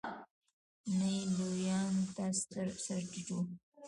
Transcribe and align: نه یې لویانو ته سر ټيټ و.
نه 0.97 1.07
یې 1.15 1.21
لویانو 1.37 2.03
ته 2.15 2.23
سر 2.83 2.99
ټيټ 3.11 3.27
و. 3.35 3.37